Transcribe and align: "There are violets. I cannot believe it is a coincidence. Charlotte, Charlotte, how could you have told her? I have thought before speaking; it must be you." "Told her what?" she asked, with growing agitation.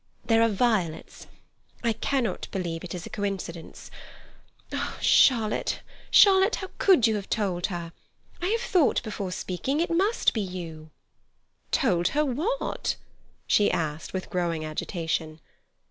"There 0.25 0.41
are 0.41 0.49
violets. 0.49 1.27
I 1.83 1.93
cannot 1.93 2.47
believe 2.49 2.83
it 2.83 2.95
is 2.95 3.05
a 3.05 3.09
coincidence. 3.11 3.91
Charlotte, 4.99 5.81
Charlotte, 6.09 6.55
how 6.55 6.71
could 6.79 7.05
you 7.05 7.15
have 7.17 7.29
told 7.29 7.67
her? 7.67 7.93
I 8.41 8.47
have 8.47 8.61
thought 8.61 9.03
before 9.03 9.31
speaking; 9.31 9.79
it 9.79 9.91
must 9.91 10.33
be 10.33 10.41
you." 10.41 10.89
"Told 11.71 12.07
her 12.17 12.25
what?" 12.25 12.95
she 13.45 13.69
asked, 13.69 14.11
with 14.11 14.31
growing 14.31 14.65
agitation. 14.65 15.39